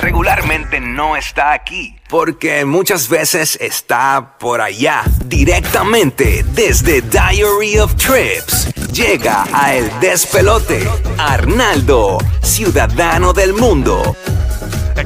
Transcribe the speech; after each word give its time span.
Regularmente 0.00 0.80
no 0.80 1.16
está 1.16 1.52
aquí, 1.52 1.96
porque 2.08 2.64
muchas 2.64 3.08
veces 3.08 3.58
está 3.60 4.36
por 4.38 4.60
allá, 4.60 5.02
directamente 5.24 6.44
desde 6.52 7.02
Diary 7.02 7.78
of 7.78 7.94
Trips. 7.96 8.74
Llega 8.92 9.44
a 9.52 9.74
El 9.74 9.90
Despelote, 10.00 10.88
Arnaldo, 11.18 12.18
ciudadano 12.42 13.32
del 13.32 13.52
mundo. 13.52 14.16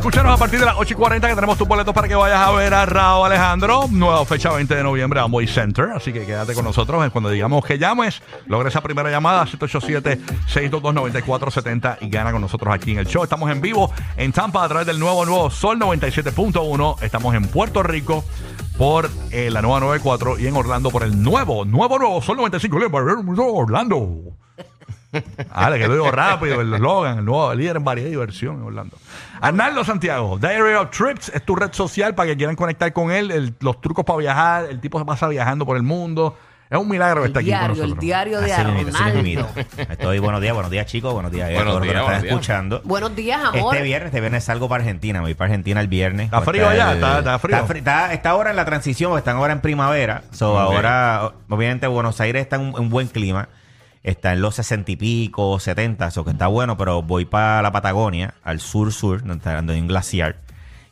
Escúchanos 0.02 0.34
a 0.34 0.36
partir 0.36 0.58
de 0.58 0.66
las 0.66 0.74
8 0.76 0.94
y 0.94 0.96
40 0.96 1.28
que 1.28 1.34
tenemos 1.36 1.56
tus 1.56 1.68
boletos 1.68 1.94
para 1.94 2.08
que 2.08 2.16
vayas 2.16 2.40
a 2.40 2.50
ver 2.50 2.74
a 2.74 2.84
Raúl 2.86 3.26
Alejandro. 3.26 3.86
Nueva 3.88 4.26
fecha 4.26 4.50
20 4.50 4.74
de 4.74 4.82
noviembre 4.82 5.20
a 5.20 5.22
Amway 5.22 5.46
Center. 5.46 5.90
Así 5.94 6.12
que 6.12 6.26
quédate 6.26 6.54
con 6.54 6.64
nosotros. 6.64 7.08
Cuando 7.12 7.30
digamos 7.30 7.64
que 7.64 7.78
llames, 7.78 8.20
logra 8.46 8.68
esa 8.68 8.80
primera 8.80 9.12
llamada 9.12 9.46
787-622-9470 9.46 11.98
y 12.00 12.10
gana 12.10 12.32
con 12.32 12.40
nosotros 12.40 12.74
aquí 12.74 12.90
en 12.90 12.98
el 12.98 13.06
show. 13.06 13.22
Estamos 13.22 13.48
en 13.52 13.60
vivo 13.60 13.92
en 14.16 14.32
Tampa 14.32 14.64
a 14.64 14.68
través 14.68 14.88
del 14.88 14.98
nuevo 14.98 15.24
nuevo 15.24 15.50
Sol 15.50 15.78
97.1. 15.78 17.00
Estamos 17.00 17.36
en 17.36 17.46
Puerto 17.46 17.84
Rico 17.84 18.24
por 18.76 19.08
eh, 19.30 19.50
la 19.52 19.62
nueva 19.62 19.78
94 19.78 20.40
y 20.40 20.48
en 20.48 20.56
Orlando 20.56 20.90
por 20.90 21.04
el 21.04 21.22
nuevo, 21.22 21.64
nuevo, 21.64 22.00
nuevo 22.00 22.20
Sol 22.20 22.38
95. 22.38 22.76
Orlando. 23.38 24.41
Ah, 25.50 25.70
le 25.70 25.78
quedó 25.78 26.10
rápido 26.10 26.60
el 26.60 26.72
eslogan, 26.74 27.18
el 27.18 27.24
nuevo 27.24 27.52
líder 27.54 27.76
en 27.76 27.84
variedad 27.84 28.08
y 28.08 28.10
diversión 28.12 28.56
en 28.56 28.62
Orlando. 28.62 28.96
Arnaldo 29.40 29.84
Santiago, 29.84 30.38
Diary 30.38 30.74
of 30.74 30.90
Trips 30.90 31.30
es 31.34 31.44
tu 31.44 31.54
red 31.56 31.72
social 31.72 32.14
para 32.14 32.28
que 32.30 32.36
quieran 32.36 32.56
conectar 32.56 32.92
con 32.92 33.10
él, 33.10 33.30
el- 33.30 33.54
los 33.60 33.80
trucos 33.80 34.04
para 34.04 34.18
viajar, 34.18 34.66
el 34.70 34.80
tipo 34.80 34.98
se 34.98 35.04
pasa 35.04 35.28
viajando 35.28 35.66
por 35.66 35.76
el 35.76 35.82
mundo. 35.82 36.36
Es 36.70 36.78
un 36.78 36.88
milagro 36.88 37.20
que 37.20 37.26
El 37.26 37.30
está 37.32 37.40
aquí 37.40 37.50
con 37.50 37.58
diario, 37.58 37.74
el 37.74 37.80
nosotros. 37.80 38.00
diario 38.00 38.40
de 38.40 38.52
Así 38.54 38.64
mismito, 38.64 38.88
así 38.88 39.02
Arnaldo. 39.02 39.22
mismito. 39.22 39.92
Estoy 39.92 40.18
buenos 40.20 40.40
días, 40.40 40.54
buenos 40.54 40.70
días 40.70 40.86
chicos, 40.86 41.12
buenos 41.12 41.30
días 41.30 41.50
a 41.50 41.52
Buenos 41.52 41.64
todos 41.66 41.80
los 41.80 41.82
que 41.86 41.92
días, 41.92 42.00
nos 42.02 42.06
están 42.12 42.22
días. 42.22 42.32
escuchando. 42.32 42.80
Buenos 42.84 43.14
días, 43.14 43.44
amor. 43.44 43.74
Este 43.74 43.84
viernes, 43.84 44.06
este 44.06 44.20
viernes 44.20 44.44
salgo 44.44 44.68
para 44.70 44.82
Argentina, 44.82 45.18
me 45.18 45.26
voy 45.26 45.34
para 45.34 45.48
Argentina 45.50 45.80
el 45.82 45.88
viernes. 45.88 46.24
¿Está 46.26 46.40
frío 46.40 46.66
allá? 46.66 46.94
¿Está- 46.94 47.18
está 47.18 47.38
frío? 47.38 47.66
fri- 47.66 47.76
Está, 47.78 48.14
está 48.14 48.30
ahora 48.30 48.48
en 48.50 48.56
la 48.56 48.64
transición, 48.64 49.10
porque 49.10 49.18
están 49.18 49.36
ahora 49.36 49.52
en 49.52 49.60
primavera. 49.60 50.22
So, 50.30 50.54
Ok. 50.54 50.60
Ahora, 50.60 51.32
obviamente, 51.50 51.86
Buenos 51.88 52.18
Aires 52.22 52.40
está 52.40 52.56
en 52.56 52.62
un, 52.74 52.82
en 52.82 52.88
buen 52.88 53.08
clima. 53.08 53.48
Está 54.02 54.32
en 54.32 54.40
los 54.42 54.56
60 54.56 54.90
y 54.90 54.96
pico, 54.96 55.60
70, 55.60 56.08
eso 56.08 56.24
que 56.24 56.32
está 56.32 56.48
bueno, 56.48 56.76
pero 56.76 57.02
voy 57.02 57.24
para 57.24 57.62
la 57.62 57.70
Patagonia, 57.70 58.34
al 58.42 58.58
sur-sur, 58.58 59.20
donde 59.20 59.36
está 59.36 59.58
hay 59.58 59.80
un 59.80 59.86
glaciar. 59.86 60.36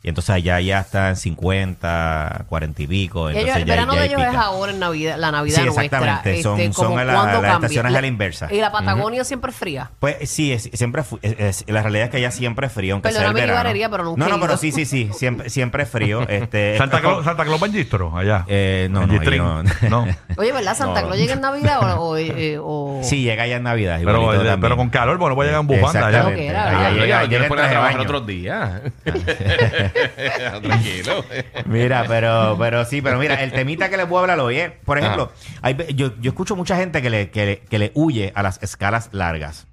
Y 0.03 0.09
entonces 0.09 0.31
allá 0.31 0.59
ya 0.61 0.79
está 0.79 1.09
en 1.09 1.15
50, 1.15 2.45
40 2.49 2.81
y 2.81 2.87
pico. 2.87 3.29
Y 3.29 3.33
ellos- 3.33 3.41
Entonces 3.41 3.61
el 3.61 3.67
ya- 3.67 3.73
verano 3.75 3.93
ya 3.93 3.99
de 4.01 4.05
ellos 4.07 4.21
es 4.21 4.35
ahora 4.35 4.71
en 4.71 4.79
Navidad, 4.79 5.15
la 5.19 5.31
Navidad 5.31 5.55
Sí, 5.57 5.61
nuestra. 5.65 5.83
exactamente. 5.85 6.41
Son- 6.41 6.59
Este, 6.59 6.73
son 6.73 6.85
como 6.87 6.97
a 6.97 7.03
la- 7.03 7.13
las 7.41 7.53
estaciones 7.55 7.95
a 7.95 8.01
la 8.01 8.07
inversa. 8.07 8.47
Y 8.51 8.59
la 8.59 8.71
Patagonia 8.71 9.23
siempre 9.23 9.51
es 9.51 9.57
fría. 9.57 9.91
Pues 9.99 10.27
sí, 10.29 10.51
es- 10.51 10.69
siempre 10.73 11.03
fu- 11.03 11.19
es- 11.21 11.35
es- 11.39 11.65
la 11.67 11.83
realidad 11.83 12.05
es 12.05 12.09
que 12.11 12.17
allá 12.17 12.31
siempre 12.31 12.65
es 12.67 12.73
frío, 12.73 12.95
aunque 12.95 13.09
sea 13.09 13.19
el 13.19 13.23
Perdóname 13.25 13.41
mi 13.41 13.47
verano. 13.47 13.63
barrería, 13.63 13.89
pero 13.89 14.03
nunca 14.05 14.19
no, 14.25 14.29
no, 14.29 14.39
pero 14.41 14.57
sí, 14.57 14.71
sí, 14.71 14.85
sí, 14.85 15.09
siempre, 15.13 15.49
siempre 15.51 15.83
es 15.83 15.89
frío. 15.89 16.21
Este, 16.29 16.77
Santa 16.79 16.99
Claus, 17.01 17.23
Santa 17.23 17.43
Claus 17.45 17.59
Bangistro, 17.59 18.17
allá. 18.17 18.43
Eh, 18.47 18.87
no, 18.89 19.05
no, 19.05 19.21
yo 19.23 19.61
no. 19.89 20.07
Oye, 20.37 20.51
¿verdad? 20.51 20.75
¿Santa 20.75 21.01
No. 21.01 21.07
Claus 21.07 21.19
llega 21.19 21.33
en 21.33 21.41
Navidad 21.41 21.79
o...? 21.99 22.09
o, 22.11 22.17
eh, 22.17 22.57
o- 22.59 23.01
Sí, 23.03 23.21
llega 23.21 23.45
ya 23.45 23.57
en 23.57 23.63
Navidad. 23.63 23.99
Pero, 24.03 24.33
eh, 24.33 24.57
pero 24.59 24.75
con 24.77 24.89
calor, 24.89 25.17
bueno, 25.19 25.35
puede 25.35 25.49
llegar 25.49 25.61
en 25.61 25.67
bufanda 25.67 26.07
allá. 26.07 26.29
Llega, 26.31 27.23
en 27.23 27.75
a 27.75 28.01
otros 28.01 28.25
días. 28.25 28.81
Tranquilo. 30.61 31.23
Mira, 31.65 32.05
pero, 32.07 32.55
pero 32.59 32.85
sí, 32.85 33.01
pero 33.01 33.17
mira, 33.17 33.35
el 33.35 33.51
temita 33.51 33.89
que 33.89 33.97
les 33.97 34.07
voy 34.07 34.17
a 34.17 34.21
hablar 34.21 34.39
hoy 34.39 34.57
es, 34.57 34.71
por 34.85 34.97
ejemplo, 34.97 35.31
hay 35.61 35.75
yo, 35.95 36.11
yo 36.19 36.29
escucho 36.31 36.55
mucha 36.55 36.75
gente 36.75 37.01
que 37.01 37.09
le, 37.09 37.29
que, 37.29 37.45
le, 37.45 37.59
que 37.59 37.79
le 37.79 37.91
huye 37.95 38.31
a 38.35 38.43
las 38.43 38.61
escalas 38.63 39.09
largas. 39.11 39.67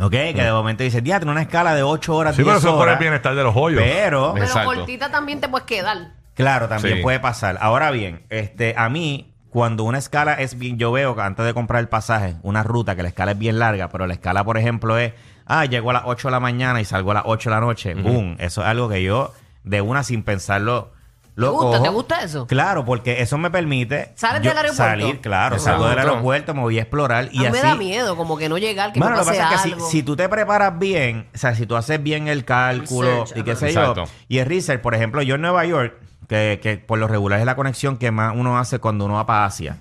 ¿Ok? 0.00 0.10
Que 0.12 0.42
de 0.42 0.52
momento 0.52 0.84
dice, 0.84 1.02
ya, 1.02 1.18
tiene 1.18 1.32
una 1.32 1.42
escala 1.42 1.74
de 1.74 1.82
8 1.82 2.14
horas, 2.14 2.36
Sí, 2.36 2.42
10 2.42 2.46
pero 2.46 2.58
eso 2.58 2.68
es 2.68 2.74
por 2.74 2.88
el 2.88 2.98
bienestar 2.98 3.34
de 3.34 3.42
los 3.42 3.56
hoyos. 3.56 3.82
Pero, 3.82 4.34
Pero 4.34 4.64
cortita 4.64 5.10
también 5.10 5.40
te 5.40 5.48
puedes 5.48 5.66
quedar. 5.66 6.12
Claro, 6.34 6.68
también 6.68 6.98
Sí. 6.98 7.02
puede 7.02 7.18
pasar. 7.18 7.58
Ahora 7.60 7.90
bien, 7.90 8.22
este, 8.30 8.74
a 8.76 8.88
mí, 8.88 9.34
cuando 9.50 9.84
una 9.84 9.98
escala 9.98 10.34
es 10.34 10.58
bien, 10.58 10.78
yo 10.78 10.92
veo 10.92 11.14
que 11.16 11.22
antes 11.22 11.44
de 11.46 11.54
comprar 11.54 11.80
el 11.80 11.88
pasaje, 11.88 12.36
una 12.42 12.62
ruta 12.62 12.94
que 12.96 13.02
la 13.02 13.08
escala 13.08 13.32
es 13.32 13.38
bien 13.38 13.58
larga, 13.58 13.88
pero 13.88 14.06
la 14.06 14.14
escala, 14.14 14.44
por 14.44 14.58
ejemplo, 14.58 14.98
es, 14.98 15.12
ah, 15.46 15.64
llego 15.64 15.90
a 15.90 15.94
las 15.94 16.02
8 16.06 16.28
de 16.28 16.32
la 16.32 16.40
mañana 16.40 16.80
y 16.80 16.84
salgo 16.84 17.10
a 17.12 17.14
las 17.14 17.22
8 17.26 17.48
de 17.50 17.54
la 17.56 17.60
noche, 17.60 17.94
boom. 17.94 18.36
Eso 18.38 18.60
es 18.62 18.66
algo 18.68 18.88
que 18.88 19.02
yo, 19.02 19.32
de 19.64 19.80
una 19.80 20.02
sin 20.02 20.22
pensarlo, 20.22 20.92
lo 21.34 21.46
¿Te 21.46 21.52
gusta? 21.52 21.66
cojo. 21.78 21.82
¿Te 21.84 21.88
gusta 21.90 22.20
eso? 22.22 22.46
Claro, 22.48 22.84
porque 22.84 23.22
eso 23.22 23.38
me 23.38 23.48
permite 23.48 24.12
¿Sales 24.16 24.42
yo 24.42 24.48
del 24.50 24.58
aeropuerto? 24.58 24.82
salir, 24.82 25.20
claro, 25.20 25.54
Exacto. 25.56 25.78
salgo 25.82 25.88
del 25.88 25.98
aeropuerto, 26.00 26.52
me 26.52 26.60
voy 26.62 26.78
a 26.78 26.82
explorar 26.82 27.28
y 27.32 27.38
a 27.38 27.40
mí 27.42 27.46
así. 27.46 27.52
me 27.52 27.60
da 27.62 27.74
miedo, 27.76 28.16
como 28.16 28.36
que 28.36 28.48
no 28.48 28.58
llegar, 28.58 28.92
que 28.92 28.98
Bueno, 28.98 29.14
me 29.14 29.20
lo 29.20 29.24
que 29.24 29.38
pase 29.38 29.42
pasa 29.54 29.68
es 29.68 29.74
que 29.74 29.80
si, 29.82 29.90
si 29.90 30.02
tú 30.02 30.16
te 30.16 30.28
preparas 30.28 30.76
bien, 30.80 31.28
o 31.32 31.38
sea, 31.38 31.54
si 31.54 31.64
tú 31.64 31.76
haces 31.76 32.02
bien 32.02 32.26
el 32.26 32.44
cálculo 32.44 33.20
Research, 33.20 33.38
y 33.38 33.42
qué 33.44 33.54
sé 33.56 33.72
yo, 33.72 33.94
y 34.26 34.38
el 34.38 34.46
research, 34.46 34.80
por 34.82 34.96
ejemplo, 34.96 35.22
yo 35.22 35.36
en 35.36 35.42
Nueva 35.42 35.64
York, 35.64 35.94
que, 36.28 36.60
que 36.62 36.76
por 36.76 36.98
lo 36.98 37.08
regular 37.08 37.40
es 37.40 37.46
la 37.46 37.56
conexión 37.56 37.96
que 37.96 38.10
más 38.10 38.34
uno 38.36 38.58
hace 38.58 38.78
cuando 38.78 39.04
uno 39.06 39.14
va 39.14 39.26
para 39.26 39.44
Asia. 39.46 39.78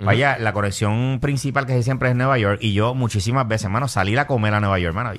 Vaya, 0.00 0.38
la 0.38 0.52
conexión 0.52 1.18
principal 1.20 1.66
que 1.66 1.82
siempre 1.82 2.08
es 2.10 2.14
Nueva 2.14 2.38
York, 2.38 2.58
y 2.62 2.72
yo 2.72 2.94
muchísimas 2.94 3.48
veces, 3.48 3.64
hermano, 3.64 3.88
salir 3.88 4.18
a 4.20 4.28
comer 4.28 4.54
a 4.54 4.60
Nueva 4.60 4.78
York, 4.78 4.94
hermano. 4.96 5.18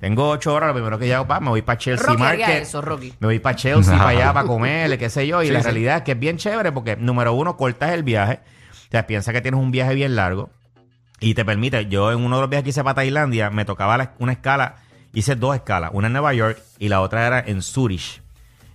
Tengo 0.00 0.28
ocho 0.28 0.52
horas, 0.54 0.68
lo 0.68 0.74
primero 0.74 0.98
que 0.98 1.06
llego, 1.06 1.26
pa, 1.26 1.40
me 1.40 1.48
voy 1.48 1.62
para 1.62 1.78
Chelsea 1.78 2.06
Rocky 2.06 2.22
haría 2.22 2.46
Market. 2.46 2.62
eso, 2.62 2.80
Rocky. 2.82 3.14
Me 3.20 3.26
voy 3.26 3.38
para 3.38 3.56
Chelsea, 3.56 3.96
para 3.96 4.10
allá, 4.10 4.32
para 4.34 4.46
comer, 4.46 4.98
qué 4.98 5.08
sé 5.10 5.26
yo. 5.26 5.42
Y 5.42 5.48
la 5.48 5.60
realidad 5.62 5.96
es 5.96 6.02
que 6.02 6.12
es 6.12 6.18
bien 6.20 6.36
chévere 6.36 6.70
porque, 6.72 6.94
número 6.96 7.32
uno, 7.32 7.56
cortas 7.56 7.90
el 7.92 8.02
viaje. 8.02 8.40
O 8.86 8.90
sea, 8.90 9.06
piensa 9.06 9.32
que 9.32 9.40
tienes 9.40 9.58
un 9.58 9.70
viaje 9.70 9.94
bien 9.94 10.14
largo 10.14 10.50
y 11.20 11.32
te 11.34 11.44
permite. 11.44 11.86
Yo 11.86 12.12
en 12.12 12.22
uno 12.22 12.36
de 12.36 12.42
los 12.42 12.50
viajes 12.50 12.64
que 12.64 12.70
hice 12.70 12.84
para 12.84 12.94
Tailandia, 12.96 13.48
me 13.50 13.64
tocaba 13.64 13.96
la- 13.96 14.12
una 14.18 14.32
escala, 14.32 14.76
hice 15.14 15.34
dos 15.36 15.56
escalas, 15.56 15.90
una 15.94 16.06
en 16.08 16.12
Nueva 16.12 16.32
York 16.34 16.58
y 16.78 16.88
la 16.88 17.00
otra 17.00 17.26
era 17.26 17.40
en 17.40 17.62
Zurich, 17.62 18.20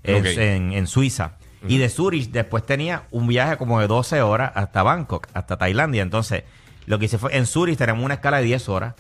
en- 0.03 0.73
en 0.73 0.87
Suiza. 0.87 1.33
Y 1.67 1.77
de 1.77 1.89
Zurich 1.89 2.31
después 2.31 2.65
tenía 2.65 3.03
un 3.11 3.27
viaje 3.27 3.57
como 3.57 3.79
de 3.79 3.87
12 3.87 4.21
horas 4.21 4.51
hasta 4.55 4.83
Bangkok, 4.83 5.27
hasta 5.33 5.57
Tailandia. 5.57 6.01
Entonces, 6.01 6.43
lo 6.85 6.99
que 6.99 7.05
hice 7.05 7.17
fue, 7.17 7.35
en 7.35 7.45
Zurich 7.45 7.77
tenemos 7.77 8.03
una 8.03 8.15
escala 8.15 8.37
de 8.37 8.43
10 8.43 8.69
horas. 8.69 8.95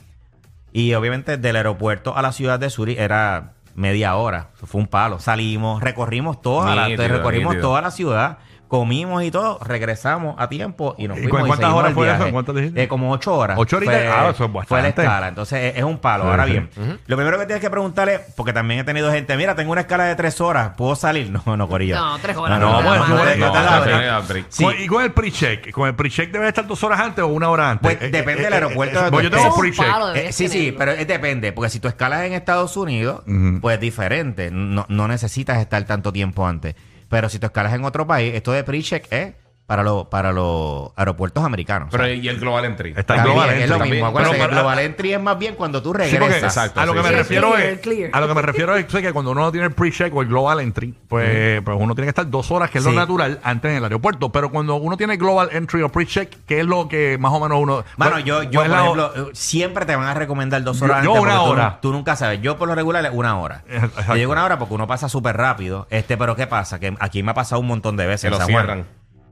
Y 0.71 0.93
obviamente 0.93 1.37
del 1.37 1.55
aeropuerto 1.55 2.17
a 2.17 2.21
la 2.21 2.31
ciudad 2.31 2.59
de 2.59 2.69
Zurich 2.69 2.97
era 2.97 3.53
media 3.75 4.15
hora. 4.15 4.49
Eso 4.55 4.65
fue 4.65 4.81
un 4.81 4.87
palo. 4.87 5.19
Salimos, 5.19 5.81
recorrimos 5.81 6.41
toda 6.41 6.75
la, 6.75 6.87
recorrimos 6.87 7.53
nítido. 7.53 7.69
toda 7.69 7.81
la 7.81 7.91
ciudad, 7.91 8.37
comimos 8.73 9.21
y 9.23 9.29
todo, 9.29 9.59
regresamos 9.63 10.33
a 10.39 10.49
tiempo 10.49 10.95
y 10.97 11.07
nos 11.07 11.19
¿Y 11.19 11.27
fuimos. 11.27 11.41
cu- 11.41 11.45
y 11.45 11.47
cuántas 11.49 11.57
seguimos 11.69 11.79
horas 11.83 11.93
fue 11.93 12.11
eso? 12.11 12.31
¿Cuántas 12.31 12.55
dijiste? 12.55 12.81
Eh, 12.83 12.87
como 12.87 13.11
ocho 13.11 13.35
horas. 13.35 13.55
¿Ocho 13.59 13.77
horitas? 13.77 13.95
Fue- 13.95 14.07
Ah, 14.07 14.21
eso 14.21 14.29
es 14.31 14.37
Fue 14.37 14.47
la 14.47 14.53
bastante. 14.53 15.01
escala. 15.03 15.27
Entonces 15.27 15.59
es, 15.73 15.77
es 15.77 15.83
un 15.83 15.99
palo. 15.99 16.23
Sí, 16.23 16.29
Ahora 16.31 16.45
sí. 16.45 16.51
bien, 16.53 16.69
lo 17.05 17.15
primero 17.15 17.37
que 17.37 17.45
tienes 17.45 17.61
que 17.61 17.69
preguntarle, 17.69 18.19
porque 18.35 18.51
también 18.51 18.79
he 18.79 18.83
tenido 18.83 19.11
gente, 19.11 19.37
mira, 19.37 19.53
tengo 19.53 19.71
una 19.71 19.81
escala 19.81 20.05
de 20.05 20.15
tres 20.15 20.41
horas, 20.41 20.71
¿puedo 20.75 20.95
salir? 20.95 21.29
No, 21.45 21.55
no, 21.55 21.67
Corillo. 21.67 21.95
No, 21.97 22.17
tres 22.17 22.35
horas 22.35 22.59
No, 22.59 22.81
no 22.81 22.81
no, 22.81 23.07
no 23.07 23.23
No. 23.43 24.43
Sí. 24.49 24.63
Con- 24.63 24.79
Y 24.81 24.87
con 24.87 25.03
el 25.03 25.11
pre-check, 25.11 25.71
con 25.71 25.87
el 25.87 25.93
pre-check 25.95 26.31
debe 26.31 26.47
estar 26.47 26.65
dos 26.65 26.83
horas 26.83 26.99
antes 26.99 27.23
o 27.23 27.27
una 27.27 27.49
hora 27.51 27.69
antes. 27.69 27.95
Pues 27.97 28.11
depende 28.11 28.41
del 28.43 28.53
aeropuerto 28.53 28.95
donde 28.95 29.11
Pues 29.11 29.23
yo 29.25 29.29
tengo 29.31 29.55
pre-check. 29.55 29.85
Eh, 30.15 30.31
sí, 30.31 30.47
sí, 30.49 30.73
pero 30.75 30.93
es 30.93 31.07
depende, 31.07 31.51
porque 31.51 31.69
si 31.69 31.79
tú 31.79 31.87
escalas 31.87 32.23
en 32.23 32.33
Estados 32.33 32.75
Unidos, 32.75 33.21
pues 33.61 33.75
es 33.75 33.81
diferente, 33.81 34.49
no, 34.51 34.85
no 34.89 35.07
necesitas 35.07 35.59
estar 35.59 35.83
tanto 35.83 36.11
tiempo 36.11 36.47
antes. 36.47 36.75
Pero 37.13 37.29
si 37.29 37.37
tú 37.37 37.45
escalas 37.45 37.75
en 37.75 37.85
otro 37.85 38.07
país, 38.07 38.33
esto 38.33 38.53
de 38.53 38.63
pre-check 38.63 39.05
es 39.13 39.35
para 39.65 39.81
los 39.81 40.07
para 40.07 40.31
los 40.33 40.91
aeropuertos 40.97 41.43
americanos. 41.43 41.87
Pero 41.91 42.07
y 42.11 42.27
el 42.27 42.39
Global 42.39 42.65
Entry. 42.65 42.93
Está 42.97 43.15
el 43.15 43.21
Global 43.23 43.49
es 43.49 43.55
Entry 43.55 43.69
lo 43.69 43.77
también. 43.77 43.91
mismo. 43.95 44.07
Acuérdate 44.07 44.35
Pero 44.35 44.43
que 44.49 44.49
el 44.53 44.59
Global 44.59 44.79
Entry 44.79 45.13
es 45.13 45.21
más 45.21 45.39
bien 45.39 45.55
cuando 45.55 45.81
tú 45.81 45.91
Sí, 45.91 45.97
regresas. 45.97 46.19
porque 46.19 46.39
Exacto, 46.39 46.79
a 46.81 46.85
lo 46.85 46.91
sí, 46.91 46.97
que 46.97 47.03
me 47.03 47.09
sí. 47.09 47.15
refiero 47.15 47.51
Clear, 47.53 47.69
es 47.69 47.79
clear. 47.79 48.09
a 48.13 48.19
lo 48.21 48.27
que 48.27 48.33
me 48.35 48.41
refiero 48.41 48.75
es 48.75 48.85
que 48.85 49.13
cuando 49.13 49.31
uno 49.31 49.41
no 49.41 49.51
tiene 49.51 49.67
el 49.67 49.73
pre-check 49.73 50.13
o 50.13 50.21
el 50.21 50.27
global 50.27 50.59
entry, 50.59 50.93
pues, 51.07 51.61
pues 51.61 51.77
uno 51.79 51.95
tiene 51.95 52.05
que 52.07 52.09
estar 52.09 52.29
dos 52.29 52.51
horas, 52.51 52.69
que 52.69 52.79
es 52.79 52.83
lo 52.83 52.91
Sí. 52.91 52.95
natural, 52.97 53.39
antes 53.43 53.71
en 53.71 53.77
el 53.77 53.83
aeropuerto. 53.85 54.31
Pero 54.31 54.51
cuando 54.51 54.75
uno 54.75 54.97
tiene 54.97 55.15
global 55.17 55.49
entry 55.53 55.81
o 55.81 55.89
pre-check, 55.89 56.29
que 56.45 56.59
es 56.59 56.65
lo 56.65 56.87
que 56.89 57.17
más 57.17 57.31
o 57.31 57.39
menos 57.39 57.57
uno. 57.61 57.83
Mano, 57.97 58.11
pues- 58.13 58.25
yo, 58.25 58.43
yo 58.43 58.59
pues 58.59 58.67
por 58.69 58.77
la- 58.77 58.83
ejemplo, 58.83 59.29
siempre 59.33 59.85
te 59.85 59.95
van 59.95 60.07
a 60.07 60.13
recomendar 60.13 60.61
dos 60.63 60.79
Yo- 60.79 60.85
horas 60.85 61.03
yo 61.03 61.11
antes. 61.11 61.23
una 61.23 61.31
porque 61.35 61.45
tú 61.45 61.51
hora. 61.51 61.79
Tú, 61.81 61.91
nunca 61.93 62.15
sabes. 62.15 62.41
Yo 62.41 62.57
por 62.57 62.67
lo 62.67 62.75
regular 62.75 63.05
es 63.05 63.11
una 63.13 63.39
hora. 63.39 63.63
Eh, 63.69 63.77
exacto. 63.77 64.01
Yo 64.09 64.15
llego 64.15 64.31
una 64.33 64.43
hora 64.45 64.59
porque 64.59 64.73
uno 64.73 64.87
pasa 64.87 65.07
súper 65.09 65.37
rápido. 65.37 65.87
Este, 65.89 66.17
pero 66.17 66.35
¿qué 66.35 66.47
pasa? 66.47 66.79
Que 66.79 66.93
aquí 66.99 67.23
me 67.23 67.31
ha 67.31 67.33
pasado 67.33 67.61
un 67.61 67.67
montón 67.67 67.95
de 67.97 68.05
veces. 68.07 68.29
Que 68.31 68.37
lo 68.37 68.45
cierran. 68.45 68.85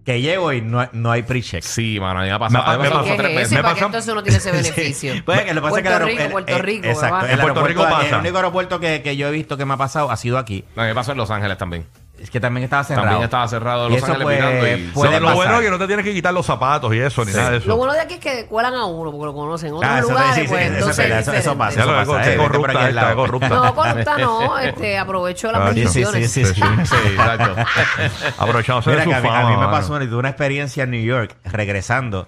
Que 0.06 0.19
llego 0.19 0.51
y 0.51 0.62
no, 0.62 0.89
no 0.94 1.12
hay 1.12 1.21
pre-check. 1.21 1.62
Sí, 1.63 2.00
mano, 2.00 2.19
a 2.19 2.24
mí 2.24 2.30
me 2.30 2.33
ha 2.33 2.39
pasado, 2.39 2.63
Me 2.65 2.69
a 2.74 2.77
mí 2.77 2.83
me 2.83 2.89
pa- 2.89 2.95
pasó 3.01 3.12
¿Qué 3.12 3.18
tres 3.18 3.30
es 3.30 3.36
veces. 3.36 3.51
eso? 3.51 3.53
¿Y 3.53 3.57
Me 3.57 3.63
para 3.63 3.75
qué 3.75 3.86
entonces 3.86 4.12
uno 4.12 4.24
tiene 4.24 4.38
ese 4.39 4.51
beneficio? 4.51 5.13
Pues 5.24 5.42
que 5.44 5.53
lo 5.53 5.62
que 5.62 5.68
pasa 5.68 5.77
es 5.80 5.83
que 5.83 5.89
el 5.89 5.94
Puerto 6.00 6.06
aeropu- 6.06 6.09
Rico, 6.09 6.24
el- 6.24 6.31
Puerto 6.31 6.56
el- 6.56 6.59
Rico, 6.63 6.88
Exacto. 6.88 7.15
¿verdad? 7.15 7.24
El, 7.25 7.31
En 7.31 7.42
Puerto 7.42 7.59
aeropuerto- 7.59 7.68
Rico 7.68 7.83
pasa. 7.98 8.09
el 8.15 8.15
único 8.21 8.36
aeropuerto 8.38 8.80
que, 8.80 9.01
que 9.03 9.15
yo 9.18 9.27
he 9.27 9.31
visto 9.31 9.57
que 9.57 9.65
me 9.65 9.74
ha 9.75 9.77
pasado 9.77 10.09
ha 10.09 10.18
sido 10.18 10.38
aquí. 10.39 10.65
No, 10.75 10.81
me 10.83 10.95
pasó 10.95 11.12
en 11.12 11.18
Los 11.19 11.30
Ángeles 11.30 11.57
también. 11.57 11.86
Es 12.21 12.29
que 12.29 12.39
también 12.39 12.63
estaba 12.65 12.83
cerrado. 12.83 13.07
También 13.07 13.23
estaba 13.23 13.47
cerrado 13.47 13.89
Los 13.89 13.97
eso 13.97 14.06
Ángeles 14.06 14.23
puede- 14.25 14.38
mirando 14.38 14.68
y- 14.68 14.91
puede 14.94 15.19
lo, 15.19 15.25
pasar. 15.25 15.35
bueno 15.35 15.56
es 15.56 15.62
que 15.65 15.71
no 15.71 15.79
te 15.79 15.88
tienes 15.88 16.06
que 16.06 16.13
quitar 16.13 16.33
los 16.33 16.45
zapatos 16.45 16.94
y 16.94 17.00
eso, 17.00 17.25
ni 17.25 17.31
Sí. 17.31 17.38
nada 17.38 17.50
de 17.51 17.57
eso. 17.57 17.68
Lo 17.68 17.77
bueno 17.77 17.94
de 17.94 18.00
aquí 18.01 18.13
es 18.13 18.19
que 18.19 18.45
cuelan 18.45 18.75
a 18.75 18.85
uno 18.85 19.12
porque 19.12 19.25
lo 19.25 19.33
conocen. 19.33 19.69
En 19.69 19.73
otros 19.75 19.91
Ah, 19.91 19.97
eso 20.00 20.07
te- 20.07 20.13
lugares, 20.13 20.35
sí, 20.35 20.41
sí, 20.41 20.47
pues 20.47 20.62
eso 20.62 20.69
es 20.71 20.77
entonces. 20.77 20.97
verdad, 21.06 21.19
es 21.19 21.21
eso- 21.27 21.31
eso 21.31 21.38
diferente. 21.51 21.57
pasa, 21.57 21.79
Ya 21.79 21.85
lo 21.85 21.91
qué 21.91 21.95
eh, 21.95 22.00
vete 22.00 22.12
por 22.13 22.21
aquí 22.21 22.38
corrupta 22.38 22.79
al 22.79 22.89
esta, 22.89 23.01
lado. 23.01 23.15
corrupta. 23.18 23.50
No, 23.50 23.75
corrupta 23.75 24.18
no. 24.18 24.57
Este, 24.59 24.97
aprovecho 25.00 25.51
las 25.51 25.62
Ah, 25.62 25.73
sí, 25.73 25.81
Sí, 25.81 25.88
sí, 25.88 26.00
bendiciones. 26.03 26.31
sí, 26.31 26.45
sí, 26.45 26.53
sí. 26.53 26.62
Sí, 26.85 27.07
exacto. 27.12 27.56
Aprovechándose 28.38 28.89
de 28.91 28.95
Mira 28.97 29.03
su 29.03 29.09
que 29.09 29.15
a 29.15 29.21
mí, 29.21 29.27
a 29.29 29.44
mí 29.45 29.51
me 29.51 29.57
mano. 29.57 29.71
pasó 29.71 29.94
una, 29.94 30.06
tuve 30.06 30.18
una 30.18 30.29
experiencia 30.29 30.83
en 30.83 30.91
New 30.91 31.03
York 31.03 31.35
regresando 31.45 32.27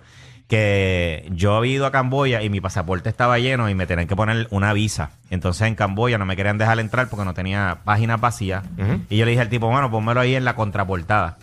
que 0.54 1.28
yo 1.32 1.56
había 1.56 1.74
ido 1.74 1.86
a 1.88 1.92
Camboya 1.92 2.44
y 2.44 2.50
mi 2.52 2.62
pasaporte 2.62 3.10
estaba 3.10 3.40
lleno 3.40 3.70
y 3.72 3.74
me 3.76 3.88
tenían 3.88 4.08
que 4.08 4.16
poner 4.16 4.48
una 4.52 4.72
visa. 4.72 5.10
Entonces 5.32 5.68
en 5.68 5.74
Camboya 5.74 6.20
no 6.20 6.28
me 6.28 6.36
querían 6.36 6.60
dejar 6.60 6.80
entrar 6.80 7.10
porque 7.10 7.26
no 7.26 7.34
tenía 7.34 7.80
páginas 7.84 8.22
vacías. 8.22 8.64
Y 9.10 9.18
yo 9.18 9.26
le 9.26 9.32
dije 9.32 9.42
al 9.42 9.50
tipo, 9.50 9.68
bueno, 9.68 9.90
pónmelo 9.90 10.20
ahí 10.20 10.36
en 10.36 10.46
la 10.46 10.56
contraportada. 10.56 11.38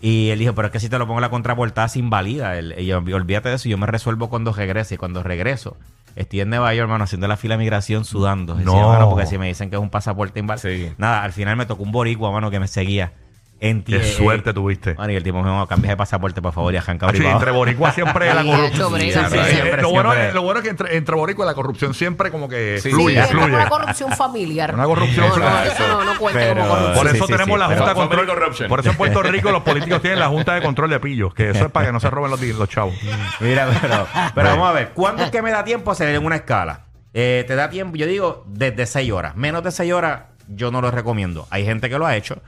Y 0.00 0.28
él 0.30 0.38
dijo, 0.38 0.54
pero 0.54 0.66
es 0.68 0.72
que 0.72 0.78
si 0.78 0.88
te 0.88 0.96
lo 1.00 1.06
pongo 1.08 1.18
en 1.18 1.22
la 1.22 1.30
contraportada 1.30 1.88
se 1.88 1.98
invalida. 1.98 2.60
Y 2.60 2.86
yo, 2.86 2.98
olvídate 2.98 3.48
de 3.48 3.56
eso, 3.56 3.68
yo 3.68 3.76
me 3.76 3.88
resuelvo 3.88 4.28
cuando 4.30 4.52
regrese. 4.52 4.94
Y 4.94 4.98
cuando 4.98 5.24
regreso, 5.24 5.76
estoy 6.14 6.40
en 6.42 6.50
Nueva 6.50 6.72
York, 6.74 6.84
hermano, 6.84 7.02
haciendo 7.02 7.26
la 7.26 7.36
fila 7.36 7.54
de 7.54 7.58
migración, 7.58 8.04
sudando. 8.04 8.54
Decía, 8.54 8.70
No. 8.72 8.88
"Mano, 8.90 9.10
porque 9.10 9.26
si 9.26 9.36
me 9.36 9.48
dicen 9.48 9.68
que 9.68 9.74
es 9.76 9.82
un 9.82 9.90
pasaporte 9.90 10.38
inválido. 10.38 10.68
Sí. 10.68 10.92
Nada, 10.96 11.24
al 11.24 11.32
final 11.32 11.56
me 11.56 11.66
tocó 11.66 11.82
un 11.82 11.90
boricua, 11.90 12.30
mano, 12.30 12.50
que 12.52 12.60
me 12.60 12.68
seguía. 12.68 13.10
En 13.60 13.82
Qué 13.82 14.04
suerte 14.04 14.52
tuviste. 14.54 14.94
Y 15.08 15.14
el 15.16 15.22
tipo 15.24 15.42
me 15.42 15.50
dijo, 15.50 15.66
cambia 15.66 15.90
de 15.90 15.96
pasaporte, 15.96 16.40
por 16.40 16.52
favor, 16.52 16.72
y 16.72 16.76
arranca 16.76 17.08
Ah, 17.08 17.12
sí, 17.12 17.24
entre 17.26 17.50
boricua 17.50 17.90
siempre 17.90 18.26
la 18.34 18.44
corrupción. 18.44 19.00
Sí, 19.00 19.10
sí, 19.10 19.18
siempre, 19.50 19.82
lo, 19.82 19.90
bueno, 19.90 20.12
es- 20.12 20.32
lo 20.32 20.42
bueno 20.42 20.60
es 20.60 20.64
que 20.64 20.70
entre, 20.70 20.96
entre 20.96 21.16
boricua 21.16 21.44
y 21.44 21.48
la 21.48 21.54
corrupción 21.54 21.92
siempre 21.92 22.30
como 22.30 22.48
que 22.48 22.78
Sí, 22.80 22.90
Sí, 22.90 22.94
fluye, 22.94 23.20
fluye. 23.24 23.46
una 23.56 23.68
corrupción 23.68 24.12
familiar. 24.12 24.72
Una 24.74 24.84
corrupción 24.84 25.28
no, 25.28 25.36
no, 25.38 25.62
eso 25.64 25.88
no, 25.88 26.04
no 26.04 26.18
cuenta 26.18 26.38
Pero- 26.40 26.60
como 26.60 26.68
corrupción. 26.68 26.94
Por 26.98 27.06
eso 27.16 27.26
sí, 27.26 27.32
tenemos 27.32 27.54
sí, 27.56 27.58
la 27.58 27.68
pero- 27.68 27.78
Junta 27.80 27.88
de 27.88 27.94
Control. 28.00 28.26
corruption. 28.28 28.68
Por 28.68 28.80
eso 28.80 28.90
en 28.90 28.96
Puerto 28.98 29.22
Rico 29.22 29.50
los 29.50 29.62
políticos 29.62 30.00
tienen 30.02 30.20
la 30.20 30.28
Junta 30.28 30.54
de 30.54 30.62
Control 30.62 30.90
de 30.90 31.00
pillos, 31.00 31.34
que 31.34 31.50
eso 31.50 31.64
es 31.66 31.70
para 31.72 31.86
que 31.86 31.92
no 31.92 31.98
se 31.98 32.10
roben 32.10 32.30
los, 32.30 32.68
chavos. 32.68 32.94
Mira, 33.40 33.68
pero, 33.80 34.06
pero 34.36 34.48
vamos 34.50 34.68
a 34.68 34.72
ver, 34.72 34.90
¿cuándo 34.90 35.24
es 35.24 35.30
que 35.32 35.42
me 35.42 35.50
da 35.50 35.64
tiempo 35.64 35.90
hacer 35.90 36.14
en 36.14 36.24
una 36.24 36.36
escala? 36.36 36.82
Eh, 37.12 37.44
te 37.48 37.56
da 37.56 37.68
tiempo, 37.70 37.96
yo 37.96 38.06
digo, 38.06 38.44
desde 38.46 38.86
6 38.86 39.10
horas. 39.10 39.34
Menos 39.34 39.64
de 39.64 39.72
6 39.72 39.92
horas, 39.92 40.20
yo 40.48 40.70
no 40.70 40.80
lo 40.80 40.90
recomiendo. 40.90 41.46
Hay 41.50 41.64
gente 41.64 41.88
que 41.88 41.98
lo 41.98 42.06
ha 42.06 42.16
hecho. 42.16 42.42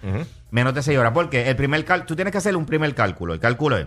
Menos 0.50 0.74
de 0.74 0.82
6 0.82 0.98
horas. 0.98 1.12
Porque 1.12 1.48
el 1.48 1.56
primer 1.56 1.84
cálculo, 1.84 2.06
tú 2.06 2.14
tienes 2.16 2.32
que 2.32 2.38
hacer 2.38 2.56
un 2.56 2.66
primer 2.66 2.94
cálculo. 2.94 3.34
El 3.34 3.40
cálculo 3.40 3.76
es, 3.78 3.86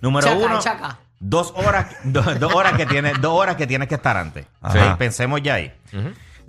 número 0.00 0.26
Chaca, 0.26 0.38
uno, 0.44 0.58
chaca. 0.60 0.98
dos 1.20 1.52
horas, 1.56 1.86
do- 2.04 2.22
dos 2.36 2.54
horas 2.54 2.74
que 2.74 2.86
tienes, 2.86 3.20
dos 3.20 3.32
horas 3.32 3.56
que 3.56 3.66
tienes 3.66 3.88
que 3.88 3.96
estar 3.96 4.16
antes. 4.16 4.46
Pensemos 4.98 5.42
ya 5.42 5.54
ahí. 5.54 5.72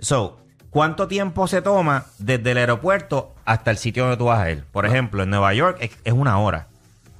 So, 0.00 0.38
¿cuánto 0.70 1.08
tiempo 1.08 1.46
se 1.48 1.62
toma 1.62 2.06
desde 2.18 2.52
el 2.52 2.58
aeropuerto 2.58 3.34
hasta 3.44 3.70
el 3.70 3.76
sitio 3.78 4.04
donde 4.04 4.16
tú 4.16 4.26
vas 4.26 4.38
a 4.40 4.50
ir? 4.50 4.64
Por 4.72 4.86
ejemplo, 4.86 5.22
en 5.22 5.30
Nueva 5.30 5.52
York 5.54 5.78
es, 5.80 5.90
es 6.04 6.12
una 6.12 6.38
hora. 6.38 6.68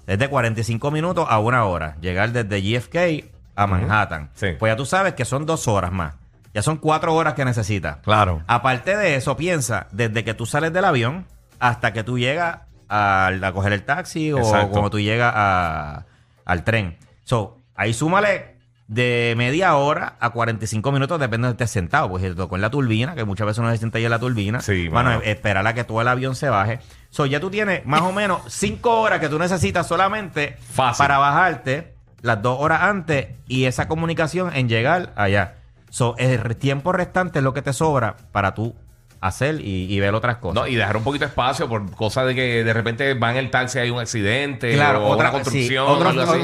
Es 0.06 0.18
de 0.18 0.28
45 0.28 0.90
minutos 0.90 1.26
a 1.28 1.38
una 1.38 1.64
hora. 1.64 1.96
Llegar 2.00 2.32
desde 2.32 2.62
JFK 2.62 3.30
a 3.54 3.66
Manhattan. 3.66 4.30
Sí. 4.34 4.48
Pues 4.58 4.72
ya 4.72 4.76
tú 4.76 4.86
sabes 4.86 5.14
que 5.14 5.24
son 5.24 5.44
dos 5.46 5.68
horas 5.68 5.92
más. 5.92 6.14
Ya 6.54 6.62
son 6.62 6.78
cuatro 6.78 7.14
horas 7.14 7.34
que 7.34 7.44
necesitas. 7.44 7.98
Claro. 7.98 8.42
Aparte 8.46 8.96
de 8.96 9.14
eso, 9.14 9.36
piensa 9.36 9.86
desde 9.92 10.24
que 10.24 10.34
tú 10.34 10.46
sales 10.46 10.72
del 10.72 10.84
avión 10.84 11.26
hasta 11.60 11.92
que 11.92 12.02
tú 12.02 12.18
llegas 12.18 12.60
al- 12.88 13.42
a, 13.44 13.52
coger 13.52 13.72
el 13.72 13.84
taxi 13.84 14.32
o 14.32 14.40
cuando 14.40 14.90
tú 14.90 14.98
llegas 14.98 15.32
a- 15.36 16.06
al 16.44 16.64
tren. 16.64 16.96
So, 17.22 17.58
ahí 17.76 17.92
súmale 17.94 18.56
de 18.88 19.34
media 19.36 19.76
hora 19.76 20.16
a 20.18 20.30
45 20.30 20.90
minutos, 20.90 21.20
depende 21.20 21.46
de 21.46 21.52
estés 21.52 21.70
sentado. 21.70 22.08
Pues 22.10 22.24
si 22.24 22.30
te 22.30 22.34
tocó 22.34 22.56
en 22.56 22.62
la 22.62 22.70
turbina, 22.70 23.14
que 23.14 23.24
muchas 23.24 23.46
veces 23.46 23.60
uno 23.60 23.70
se 23.70 23.76
sienta 23.78 23.98
ahí 23.98 24.04
en 24.04 24.10
la 24.10 24.18
turbina. 24.18 24.60
Sí, 24.60 24.88
bueno, 24.88 25.10
mano. 25.10 25.22
esperar 25.22 25.64
a 25.68 25.74
que 25.74 25.84
todo 25.84 26.00
el 26.00 26.08
avión 26.08 26.34
se 26.34 26.48
baje. 26.48 26.80
So, 27.10 27.26
ya 27.26 27.38
tú 27.38 27.50
tienes 27.50 27.86
más 27.86 28.00
o 28.02 28.10
menos 28.10 28.40
cinco 28.48 29.00
horas 29.00 29.20
que 29.20 29.28
tú 29.28 29.38
necesitas 29.38 29.86
solamente 29.86 30.56
Fácil. 30.72 30.98
para 31.04 31.18
bajarte 31.18 31.94
las 32.22 32.42
dos 32.42 32.58
horas 32.58 32.82
antes 32.82 33.28
y 33.46 33.66
esa 33.66 33.86
comunicación 33.86 34.50
en 34.52 34.68
llegar 34.68 35.12
allá. 35.14 35.54
So, 35.90 36.14
el 36.18 36.56
tiempo 36.56 36.92
restante 36.92 37.40
es 37.40 37.44
lo 37.44 37.52
que 37.52 37.62
te 37.62 37.72
sobra 37.72 38.16
para 38.32 38.54
tú 38.54 38.74
hacer 39.22 39.60
y, 39.60 39.84
y 39.92 40.00
ver 40.00 40.14
otras 40.14 40.36
cosas. 40.38 40.54
No, 40.54 40.66
y 40.66 40.76
dejar 40.76 40.96
un 40.96 41.04
poquito 41.04 41.26
de 41.26 41.28
espacio 41.28 41.68
por 41.68 41.90
cosa 41.90 42.24
de 42.24 42.34
que 42.34 42.64
de 42.64 42.72
repente 42.72 43.12
va 43.12 43.30
en 43.32 43.36
el 43.36 43.50
taxi 43.50 43.78
hay 43.78 43.90
un 43.90 43.98
accidente 43.98 44.72
claro, 44.72 45.04
o 45.04 45.08
otra 45.10 45.24
una 45.28 45.32
construcción 45.32 45.84
sí, 45.86 45.92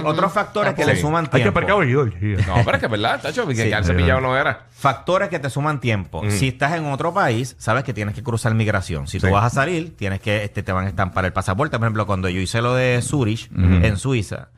otros, 0.05 0.27
o- 0.27 0.29
factores 0.29 0.75
que 0.75 0.83
Sí. 0.85 0.91
le 0.91 0.97
suman 1.01 1.25
Hay 1.25 1.31
que 1.31 1.37
tiempo. 1.39 1.55
precavido. 1.61 2.05
No, 2.05 2.13
pero 2.67 2.73
es 2.73 2.79
que 2.81 2.85
es 2.85 2.91
verdad, 2.93 3.19
tacho, 3.23 3.47
que 3.49 3.55
Sí. 3.55 3.63
quedarse 3.63 3.95
pillado 3.95 4.21
no 4.21 4.37
era. 4.37 4.67
Factores 4.73 5.31
que 5.31 5.39
te 5.39 5.49
suman 5.49 5.81
tiempo. 5.81 6.23
Si 6.29 6.49
estás 6.49 6.75
en 6.75 6.85
otro 6.93 7.15
país, 7.15 7.57
sabes 7.59 7.83
que 7.83 7.95
tienes 7.95 8.15
que 8.15 8.23
cruzar 8.23 8.53
migración. 8.55 9.07
Si 9.07 9.21
tú 9.21 9.29
Sí. 9.29 9.33
vas 9.33 9.45
a 9.45 9.51
salir, 9.51 9.97
tienes 9.97 10.21
que 10.21 10.45
este, 10.45 10.63
te 10.63 10.71
van 10.73 10.85
a 10.85 10.89
estampar 10.91 11.25
el 11.25 11.33
pasaporte. 11.33 11.79
Por 11.79 11.87
ejemplo, 11.87 12.05
cuando 12.07 12.29
yo 12.29 12.41
hice 12.43 12.61
lo 12.61 12.75
de 12.75 13.01
Zurich 13.01 13.49
en 13.57 13.97
Suiza, 13.97 14.49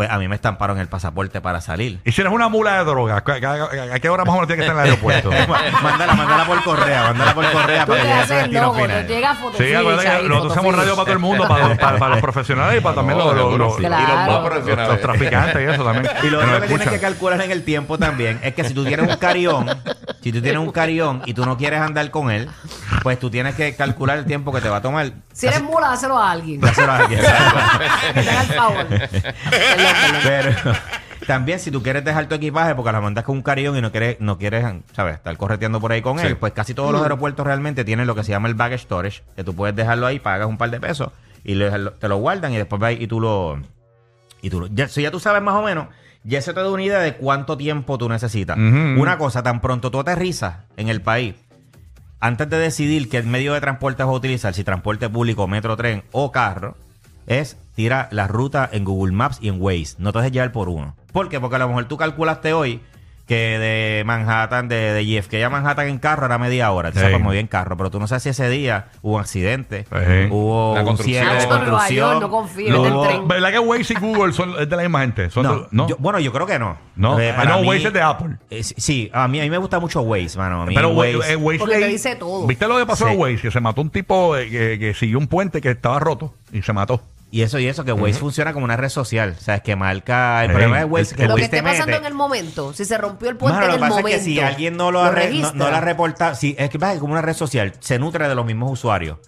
pues 0.00 0.10
a 0.10 0.16
mí 0.16 0.28
me 0.28 0.34
estamparon 0.34 0.78
el 0.78 0.88
pasaporte 0.88 1.42
para 1.42 1.60
salir. 1.60 2.00
Y 2.06 2.12
si 2.12 2.22
eres 2.22 2.32
una 2.32 2.48
mula 2.48 2.78
de 2.78 2.84
droga, 2.84 3.16
¿a, 3.18 3.22
qué 3.22 4.08
hora 4.08 4.24
más 4.24 4.30
o 4.32 4.36
menos 4.36 4.46
tiene 4.46 4.62
que 4.62 4.66
estar 4.66 4.74
en 4.74 4.80
el 4.82 4.88
aeropuerto? 4.94 5.30
mándala, 5.82 6.14
mándala 6.14 6.44
por 6.46 6.62
correa, 6.64 7.02
mándala 7.08 7.34
por 7.34 7.52
correa 7.52 7.84
para 7.84 8.02
tu 8.02 8.08
haces 8.10 8.28
destino 8.38 8.62
loco, 8.62 8.74
final. 8.80 9.06
llega 9.06 9.36
Sí, 9.58 9.74
acuérdate 9.74 10.22
que 10.22 10.28
nosotros 10.30 10.56
hacemos 10.56 10.74
radio 10.74 10.92
para 10.96 11.04
todo 11.04 11.12
el 11.12 11.18
mundo, 11.18 11.46
para, 11.46 11.76
para- 11.76 11.98
para 11.98 12.10
los 12.12 12.20
profesionales 12.22 12.78
y 12.78 12.80
para 12.82 12.94
también 12.94 13.18
los, 13.18 13.36
los- 13.36 13.58
los-. 13.58 13.76
Claro. 13.76 14.06
Los 14.08 14.16
más 14.16 14.26
los- 14.28 14.44
profesionales. 14.48 14.90
los 14.92 15.00
traficantes 15.02 15.68
y 15.68 15.70
eso 15.70 15.84
también. 15.84 16.08
Y 16.22 16.30
lo 16.30 16.40
que 16.40 16.46
que 16.62 16.66
tienes 16.68 16.88
que 16.88 16.98
calcular 16.98 17.40
en 17.42 17.50
el 17.50 17.62
tiempo 17.62 17.98
también 17.98 18.40
es 18.42 18.54
que 18.54 18.64
si 18.64 18.72
tú 18.72 18.86
tienes 18.86 19.06
un 19.06 19.16
carión, 19.18 19.66
si 20.22 20.32
tú 20.32 20.40
tienes 20.42 20.60
un 20.60 20.70
carión 20.72 21.22
y 21.26 21.34
tú 21.34 21.44
no 21.46 21.56
quieres 21.56 21.80
andar 21.80 22.10
con 22.10 22.30
él, 22.30 22.48
pues 23.02 23.18
tú 23.18 23.30
tienes 23.30 23.54
que 23.54 23.74
calcular 23.76 24.18
el 24.18 24.24
tiempo 24.26 24.52
que 24.52 24.60
te 24.60 24.68
va 24.68 24.76
a 24.78 24.82
tomar. 24.82 25.12
Si 25.32 25.46
eres 25.46 25.62
mula, 25.62 25.88
dáselo 25.88 26.18
a 26.18 26.30
alguien. 26.30 26.60
Dáselo 26.60 26.92
a 26.92 26.96
alguien, 26.98 27.20
que 28.14 28.22
te 28.22 28.30
haga 28.30 28.42
el 28.42 28.48
favor. 28.48 28.86
Pero 30.24 30.52
también 31.26 31.58
si 31.60 31.70
tú 31.70 31.82
quieres 31.82 32.04
dejar 32.04 32.26
tu 32.28 32.34
equipaje 32.34 32.74
porque 32.74 32.92
la 32.92 33.00
mandas 33.00 33.24
con 33.24 33.36
un 33.36 33.42
carión 33.42 33.76
y 33.76 33.80
no 33.80 33.90
quieres, 33.90 34.16
no 34.20 34.38
quieres, 34.38 34.64
¿sabes? 34.94 35.16
Estar 35.16 35.36
correteando 35.36 35.80
por 35.80 35.92
ahí 35.92 36.02
con 36.02 36.18
Sí. 36.18 36.26
él, 36.26 36.36
pues 36.36 36.52
casi 36.52 36.74
todos 36.74 36.92
los 36.92 37.02
aeropuertos 37.02 37.46
realmente 37.46 37.84
tienen 37.84 38.06
lo 38.06 38.14
que 38.14 38.24
se 38.24 38.30
llama 38.32 38.48
el 38.48 38.54
baggage 38.54 38.82
storage, 38.84 39.22
que 39.36 39.44
tú 39.44 39.54
puedes 39.54 39.76
dejarlo 39.76 40.06
ahí, 40.06 40.18
pagas 40.18 40.46
un 40.48 40.58
par 40.58 40.70
de 40.70 40.80
pesos 40.80 41.10
y 41.44 41.54
lo- 41.54 41.92
te 41.92 42.08
lo 42.08 42.16
guardan 42.18 42.52
y 42.52 42.56
después 42.56 42.80
vas 42.80 42.92
y 42.98 43.06
tú 43.06 43.20
lo... 43.20 43.60
Y 44.42 44.48
tú 44.50 44.60
lo- 44.60 44.66
ya, 44.68 44.88
si 44.88 45.02
ya 45.02 45.10
tú 45.10 45.20
sabes 45.20 45.42
más 45.42 45.54
o 45.54 45.62
menos, 45.62 45.88
ya 46.24 46.42
se 46.42 46.52
te 46.52 46.60
da 46.60 46.70
una 46.70 46.82
idea 46.82 47.00
de 47.00 47.16
cuánto 47.16 47.56
tiempo 47.56 47.98
tú 47.98 48.08
necesitas. 48.08 48.56
Una 48.58 49.18
cosa, 49.18 49.42
tan 49.42 49.60
pronto 49.60 49.90
tú 49.90 50.00
aterrizas 50.00 50.56
en 50.76 50.88
el 50.88 51.00
país, 51.00 51.34
antes 52.20 52.50
de 52.50 52.58
decidir 52.58 53.08
qué 53.08 53.22
medio 53.22 53.54
de 53.54 53.60
transporte 53.60 54.02
vas 54.02 54.12
a 54.12 54.16
utilizar, 54.16 54.52
si 54.52 54.62
transporte 54.62 55.08
público, 55.08 55.48
metro, 55.48 55.76
tren 55.76 56.04
o 56.12 56.30
carro, 56.30 56.76
es 57.26 57.56
tira 57.74 58.08
la 58.10 58.26
ruta 58.26 58.68
en 58.70 58.84
Google 58.84 59.12
Maps 59.12 59.38
y 59.40 59.48
en 59.48 59.60
Waze. 59.60 59.96
No 59.98 60.12
te 60.12 60.18
dejes 60.18 60.32
llevar 60.32 60.52
por 60.52 60.68
uno. 60.68 60.96
¿Por 61.12 61.28
qué? 61.28 61.40
Porque 61.40 61.56
a 61.56 61.60
lo 61.60 61.68
mejor 61.68 61.86
tú 61.86 61.96
calculaste 61.96 62.52
hoy 62.52 62.80
que 63.30 63.60
de 63.60 64.02
Manhattan, 64.04 64.66
de, 64.66 64.92
de 64.92 65.06
JFK 65.06 65.34
a 65.44 65.50
Manhattan 65.50 65.86
en 65.86 65.98
carro 65.98 66.26
era 66.26 66.36
media 66.36 66.72
hora. 66.72 66.90
Te 66.90 66.98
Sí. 66.98 67.04
sabes 67.04 67.20
muy 67.20 67.34
bien 67.34 67.46
carro, 67.46 67.76
pero 67.76 67.88
tú 67.88 68.00
no 68.00 68.08
sabes 68.08 68.24
si 68.24 68.28
ese 68.30 68.48
día 68.50 68.88
hubo 69.02 69.14
un 69.14 69.20
accidente, 69.20 69.84
Sí. 69.84 70.26
hubo 70.32 70.74
La 70.74 70.80
un 70.80 70.86
construcción. 70.88 71.22
cierre 71.24 71.40
de 71.40 71.46
Nacho, 71.46 71.48
Nueva 71.60 71.70
construcción. 72.28 72.74
York, 72.74 72.92
no 72.92 73.02
tren. 73.02 73.28
¿Verdad 73.28 73.52
que 73.52 73.58
Waze 73.60 73.92
y 73.92 73.96
Google 74.00 74.32
son 74.32 74.54
es 74.58 74.68
de 74.68 74.74
la 74.76 74.82
misma 74.82 75.00
gente? 75.02 75.30
Son 75.30 75.44
No, 75.44 75.54
de- 75.60 75.66
¿no? 75.70 75.86
yo- 75.86 75.96
bueno, 76.00 76.18
yo 76.18 76.32
creo 76.32 76.44
que 76.48 76.58
no. 76.58 76.76
No, 76.96 77.20
Eh, 77.20 77.28
eh, 77.30 77.34
no, 77.46 77.58
Waze 77.60 77.86
es 77.86 77.92
de 77.92 78.02
Apple. 78.02 78.36
eh, 78.50 78.64
sí, 78.64 78.74
sí, 78.78 79.10
a 79.12 79.28
mí, 79.28 79.38
a 79.38 79.44
mí 79.44 79.50
me 79.50 79.58
gusta 79.58 79.78
mucho 79.78 80.00
Waze, 80.00 80.36
mano. 80.36 80.62
A 80.62 80.66
mí 80.66 80.74
Pero 80.74 80.88
Waze, 80.88 81.16
Waze, 81.18 81.32
eh, 81.32 81.36
Waze 81.36 81.58
Porque 81.60 81.78
leí- 81.78 81.92
dice 81.92 82.16
todo. 82.16 82.48
¿Viste 82.48 82.66
lo 82.66 82.76
que 82.78 82.84
pasó 82.86 83.06
Sí. 83.06 83.12
en 83.12 83.20
Waze? 83.20 83.42
Que 83.42 83.50
se 83.52 83.60
mató 83.60 83.80
un 83.80 83.90
tipo 83.90 84.36
eh, 84.36 84.50
que, 84.50 84.76
que 84.80 84.92
siguió 84.94 85.18
un 85.18 85.28
puente 85.28 85.60
que 85.60 85.70
estaba 85.70 86.00
roto 86.00 86.34
y 86.52 86.62
se 86.62 86.72
mató. 86.72 87.00
Y 87.32 87.42
eso 87.42 87.58
y 87.60 87.66
eso, 87.68 87.84
que 87.84 87.92
Waze 87.92 88.18
funciona 88.18 88.52
como 88.52 88.64
una 88.64 88.76
red 88.76 88.88
social. 88.88 89.36
O 89.38 89.40
sea, 89.40 89.54
es 89.56 89.62
que 89.62 89.76
marca. 89.76 90.44
El 90.44 90.50
Ey, 90.50 90.56
problema 90.56 90.78
de 90.78 90.84
Waze 90.84 91.02
es 91.02 91.14
que 91.14 91.22
Lo 91.22 91.28
que 91.28 91.32
Waze 91.34 91.44
esté 91.44 91.62
pasando 91.62 91.86
mete. 91.86 91.98
en 91.98 92.04
el 92.06 92.14
momento, 92.14 92.72
si 92.72 92.84
se 92.84 92.98
rompió 92.98 93.30
el 93.30 93.36
puente 93.36 93.54
Mano, 93.60 93.66
lo 93.68 93.72
en 93.74 93.82
el 93.82 93.88
pasa 93.88 94.00
momento. 94.00 94.08
es 94.08 94.24
que 94.24 94.24
si 94.24 94.40
alguien 94.40 94.76
no 94.76 94.90
lo, 94.90 95.02
ha 95.04 95.10
re- 95.12 95.30
no, 95.32 95.52
no 95.52 95.70
lo 95.70 95.76
ha 95.76 95.80
reportado, 95.80 96.34
sí, 96.34 96.56
es 96.58 96.68
que 96.70 96.78
pasa 96.80 96.94
que 96.94 96.98
como 96.98 97.12
una 97.12 97.22
red 97.22 97.34
social 97.34 97.72
se 97.78 97.98
nutre 98.00 98.28
de 98.28 98.34
los 98.34 98.44
mismos 98.44 98.72
usuarios. 98.72 99.18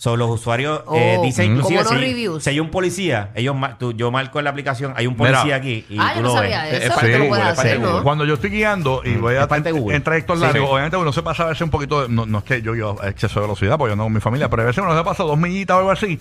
So, 0.00 0.16
los 0.16 0.30
usuarios 0.30 0.82
eh, 0.94 1.16
Oh, 1.18 1.22
dicen 1.24 1.50
Mm. 1.52 1.56
inclusive 1.56 1.82
como 1.82 1.90
los 1.90 2.00
si, 2.00 2.06
reviews. 2.08 2.44
si 2.44 2.50
hay 2.50 2.60
un 2.60 2.70
policía, 2.70 3.30
ellos 3.34 3.56
tú- 3.80 3.92
yo 3.94 4.12
marco 4.12 4.38
en 4.38 4.44
la 4.44 4.50
aplicación, 4.50 4.92
hay 4.96 5.08
un 5.08 5.16
Mira. 5.18 5.32
policía 5.32 5.56
aquí 5.56 5.84
y 5.90 5.98
Ah, 5.98 6.10
tú 6.12 6.18
yo 6.18 6.22
no 6.22 6.28
lo 6.28 6.34
sabía 6.34 6.62
ves. 6.62 6.72
Es 6.74 6.84
eso. 6.84 6.94
parte 6.94 7.08
de 7.08 7.28
puedes 7.28 7.46
es 7.48 7.54
parte. 7.56 7.80
Cuando 8.04 8.24
yo 8.24 8.34
estoy 8.34 8.50
guiando 8.50 9.02
y 9.04 9.16
voy 9.16 9.34
a 9.34 9.40
Es 9.40 9.46
parte 9.48 9.72
de 9.72 9.78
Google. 9.80 9.96
en 9.96 10.02
trayectos 10.04 10.38
Sí. 10.38 10.44
largos, 10.44 10.68
Sí. 10.68 10.72
obviamente 10.72 10.96
uno 10.98 11.12
se 11.12 11.22
pasa 11.24 11.42
a 11.42 11.46
veces 11.46 11.62
un 11.62 11.70
poquito, 11.70 12.02
de- 12.02 12.08
no, 12.14 12.26
no 12.26 12.38
es 12.38 12.44
que 12.44 12.62
yo 12.62 12.76
yo 12.76 12.96
exceso 13.02 13.40
de 13.40 13.46
velocidad, 13.46 13.76
porque 13.76 13.90
yo 13.92 13.96
no 13.96 14.04
con 14.04 14.12
mi 14.12 14.20
familia, 14.20 14.48
pero 14.48 14.62
a 14.62 14.66
veces 14.66 14.84
uno 14.84 14.96
se 14.96 15.02
pasa 15.02 15.24
dos 15.24 15.36
millitas 15.36 15.74
o 15.74 15.78
algo 15.80 15.90
así. 15.90 16.16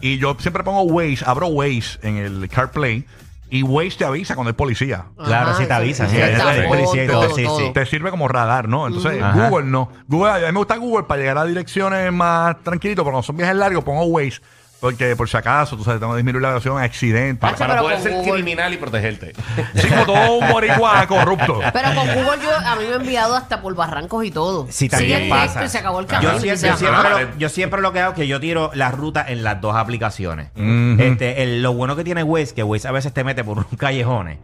Y 0.00 0.16
yo 0.16 0.34
siempre 0.38 0.64
pongo 0.64 0.82
Waze, 0.84 1.18
abro 1.26 1.48
Waze 1.48 1.98
en 2.00 2.16
el 2.16 2.48
CarPlay 2.48 3.04
y 3.50 3.62
Waze 3.62 3.96
te 3.98 4.04
avisa 4.04 4.34
cuando 4.34 4.50
hay 4.50 4.54
policía. 4.54 5.06
Claro, 5.16 5.50
Ajá, 5.50 5.58
sí 5.58 5.66
te 5.66 5.72
avisa, 5.72 6.06
sí, 6.08 6.16
sí, 6.16 6.22
el 6.22 6.40
hay 6.40 6.60
tapón, 6.60 6.68
policía 6.68 7.04
y 7.04 7.06
todo, 7.06 7.26
todo, 7.26 7.34
sí, 7.36 7.44
todo. 7.44 7.58
sí. 7.58 7.70
Te 7.72 7.86
sirve 7.86 8.10
como 8.10 8.28
radar, 8.28 8.68
¿no? 8.68 8.86
Entonces, 8.86 9.22
Ajá. 9.22 9.48
Google 9.48 9.66
no. 9.66 9.90
Google, 10.06 10.30
a 10.32 10.38
mí 10.38 10.52
me 10.52 10.58
gusta 10.58 10.76
Google 10.76 11.04
para 11.04 11.20
llegar 11.20 11.38
a 11.38 11.44
direcciones 11.44 12.12
más 12.12 12.62
tranquilito, 12.62 13.02
pero 13.02 13.12
cuando 13.12 13.22
son 13.22 13.36
viajes 13.36 13.56
largos 13.56 13.84
pongo 13.84 14.04
Waze, 14.04 14.40
porque 14.80 15.16
por 15.16 15.28
si 15.28 15.36
acaso, 15.36 15.76
tú 15.76 15.84
sabes, 15.84 15.98
tengo 16.00 16.12
que 16.12 16.18
disminuir 16.18 16.42
la 16.42 16.48
velocidad, 16.50 16.78
accidente. 16.78 17.40
Para, 17.40 17.56
pero 17.56 17.82
poder 17.82 17.94
con 17.96 18.02
ser 18.02 18.12
Google- 18.12 18.32
criminal 18.34 18.72
y 18.72 18.76
protegerte. 18.76 19.32
Sí, 19.74 19.88
como 19.88 20.04
todo 20.06 20.34
un 20.38 20.48
boricua 20.52 21.06
corrupto. 21.08 21.60
Pero 21.72 21.94
con 21.94 22.06
Google 22.06 22.38
yo, 22.42 22.50
a 22.64 22.76
mí 22.76 22.84
me 22.86 22.92
ha 22.92 22.96
enviado 22.96 23.34
hasta 23.34 23.60
por 23.60 23.74
barrancos 23.74 24.24
y 24.24 24.30
todo. 24.30 24.66
Sí, 24.70 24.88
también 24.88 25.18
Sigue 25.18 25.30
pasa. 25.30 25.64
y 25.64 25.68
se 25.68 25.78
acabó 25.78 26.00
el 26.00 26.06
Yo 26.06 26.10
camino. 26.10 26.38
siempre, 26.40 26.68
yo, 26.68 26.76
siempre 26.76 27.10
lo, 27.10 27.38
yo 27.38 27.48
siempre 27.48 27.80
lo 27.82 27.92
que 27.92 28.00
hago 28.00 28.12
es 28.12 28.18
que 28.18 28.26
yo 28.28 28.38
tiro 28.40 28.70
la 28.74 28.90
ruta 28.90 29.24
en 29.28 29.42
las 29.42 29.60
dos 29.60 29.74
aplicaciones. 29.74 30.50
Ujú. 30.54 31.02
este, 31.02 31.42
el- 31.42 31.62
lo 31.62 31.72
bueno 31.74 31.96
que 31.96 32.04
tiene 32.04 32.22
Waze, 32.22 32.54
que 32.54 32.62
Waze 32.62 32.86
a 32.88 32.92
veces 32.92 33.12
te 33.12 33.24
mete 33.24 33.42
por 33.44 33.58
unos 33.58 33.66
callejones 33.76 34.38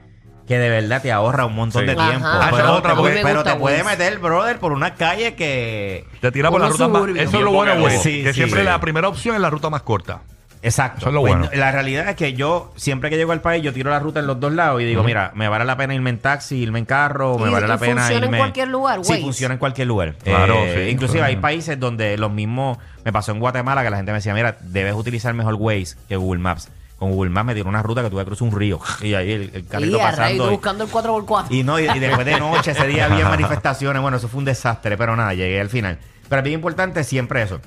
que 0.46 0.58
de 0.58 0.68
verdad 0.68 1.00
te 1.02 1.10
ahorra 1.12 1.46
un 1.46 1.54
montón 1.54 1.82
Sí. 1.82 1.86
de 1.86 1.92
Ajá. 1.98 2.08
tiempo. 2.10 2.26
Ah, 2.28 2.46
esa 2.48 2.56
pero, 2.56 2.72
otra, 2.74 2.90
te, 2.90 2.96
porque- 2.96 3.00
puede- 3.00 3.12
A 3.12 3.14
mí 3.14 3.24
me 3.24 3.24
pero 3.30 3.38
gusta 3.40 3.52
te 3.54 3.58
puede 3.60 3.82
Waze. 3.82 3.96
meter, 3.96 4.18
brother, 4.18 4.58
por 4.58 4.72
una 4.72 4.94
calle 4.94 5.34
que... 5.34 6.06
Te 6.20 6.30
tira 6.32 6.50
por 6.50 6.60
la 6.60 6.66
Unos 6.66 6.78
ruta 6.78 6.88
más. 6.88 7.00
suburbios. 7.02 7.28
Eso 7.28 7.38
es 7.38 7.44
lo 7.44 7.50
bueno, 7.52 7.72
güey. 7.80 7.92
poca 7.92 8.02
Sí, 8.02 8.22
que 8.22 8.28
sí. 8.32 8.34
siempre 8.34 8.60
Sí. 8.60 8.66
la 8.66 8.80
primera 8.80 9.08
opción 9.08 9.34
es 9.34 9.40
la 9.40 9.50
ruta 9.50 9.70
más 9.70 9.82
corta. 9.82 10.20
Exacto. 10.62 11.00
Eso 11.00 11.08
es 11.08 11.14
lo 11.14 11.20
Pues, 11.20 11.34
bueno. 11.34 11.50
La 11.52 11.72
realidad 11.72 12.08
es 12.08 12.16
que 12.16 12.32
yo, 12.32 12.72
siempre 12.76 13.10
que 13.10 13.16
llego 13.18 13.32
al 13.32 13.42
país, 13.42 13.62
yo 13.62 13.74
tiro 13.74 13.90
la 13.90 13.98
ruta 13.98 14.20
en 14.20 14.26
los 14.26 14.40
dos 14.40 14.50
lados 14.50 14.80
y 14.80 14.86
digo, 14.86 15.02
mira, 15.02 15.30
me 15.34 15.46
vale 15.48 15.66
la 15.66 15.76
pena 15.76 15.94
irme 15.94 16.08
en 16.08 16.18
taxi, 16.18 16.56
irme 16.56 16.78
en 16.78 16.86
carro, 16.86 17.38
me 17.38 17.50
¿Y- 17.50 17.52
vale 17.52 17.66
y 17.66 17.68
la 17.68 17.76
pena 17.76 18.00
funciona 18.00 18.16
en 18.18 18.24
irme... 18.24 18.38
cualquier 18.38 18.68
lugar, 18.68 19.00
Sí, 19.04 19.12
Waze? 19.12 19.22
funciona 19.22 19.52
en 19.54 19.58
cualquier 19.58 19.86
lugar. 19.88 20.14
Claro, 20.24 20.54
Eh, 20.64 20.84
sí. 20.86 20.90
Inclusive 20.90 21.22
hay 21.22 21.36
países 21.36 21.78
donde 21.78 22.16
los 22.16 22.32
mismos... 22.32 22.78
Me 23.04 23.12
pasó 23.12 23.32
en 23.32 23.40
Guatemala 23.40 23.82
que 23.84 23.90
la 23.90 23.96
gente 23.98 24.12
me 24.12 24.18
decía, 24.18 24.32
mira, 24.32 24.56
debes 24.62 24.94
utilizar 24.94 25.34
mejor 25.34 25.54
Waze 25.56 25.96
que 26.08 26.16
Google 26.16 26.40
Maps. 26.40 26.70
Con 26.98 27.10
Google 27.12 27.30
Maps 27.30 27.46
me 27.46 27.54
tiró 27.54 27.68
una 27.68 27.82
ruta 27.82 28.02
que 28.02 28.10
tuve 28.10 28.22
que 28.22 28.26
cruzar 28.26 28.48
un 28.48 28.58
río. 28.58 28.78
Y 29.02 29.14
ahí 29.14 29.32
el, 29.32 29.50
el 29.54 29.66
carrito 29.66 29.96
Y 29.96 30.00
pasando. 30.00 30.46
y- 30.46 30.50
buscando 30.50 30.84
el 30.84 30.90
4x4. 30.90 31.46
y 31.50 31.62
no, 31.64 31.78
y, 31.80 31.88
y 31.88 31.98
después 31.98 32.24
de 32.26 32.38
noche, 32.40 32.70
ese 32.70 32.86
día 32.86 33.06
había 33.06 33.28
manifestaciones. 33.28 34.00
Bueno, 34.00 34.16
eso 34.16 34.28
fue 34.28 34.38
un 34.38 34.44
desastre, 34.44 34.96
pero 34.96 35.16
nada, 35.16 35.34
llegué 35.34 35.60
al 35.60 35.68
final. 35.70 35.98
Pero 36.28 36.40
es 36.40 36.44
bien 36.44 36.54
importante 36.54 37.04
siempre 37.04 37.42
eso. 37.42 37.60